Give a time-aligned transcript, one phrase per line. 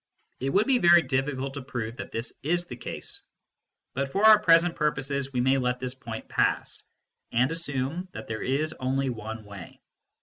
[0.39, 3.21] It would be very difficult to prove that this is the case,
[3.93, 6.81] but for our present purposes we may let this point pass,
[7.31, 9.79] and assume that there is only one way.